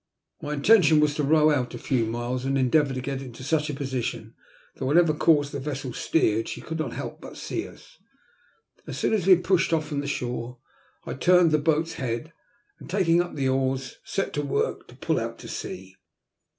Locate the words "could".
6.59-6.79